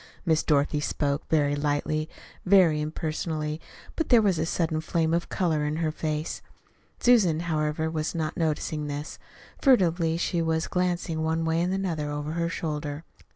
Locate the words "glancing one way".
10.67-11.61